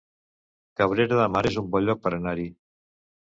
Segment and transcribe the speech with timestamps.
[0.79, 2.47] Cabrera de Mar es un bon lloc per anar-hi